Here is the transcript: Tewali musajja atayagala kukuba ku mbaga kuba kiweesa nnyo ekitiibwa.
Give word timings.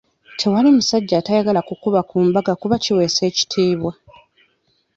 Tewali 0.39 0.69
musajja 0.77 1.15
atayagala 1.17 1.61
kukuba 1.67 1.99
ku 2.09 2.17
mbaga 2.27 2.51
kuba 2.61 2.75
kiweesa 2.83 3.19
nnyo 3.23 3.29
ekitiibwa. 3.31 3.91